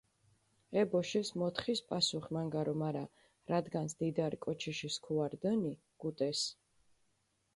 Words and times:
ე 0.83 0.85
ბოშის 0.93 1.29
მოთხის 1.41 1.81
პასუხი 1.89 2.33
მანგარო, 2.37 2.73
მარა 2.83 3.03
რადგანს 3.51 3.95
დიდარი 3.99 4.41
კოჩიში 4.45 4.89
სქუა 4.95 5.27
რდჷნი, 5.33 5.73
გუტეს. 6.01 6.39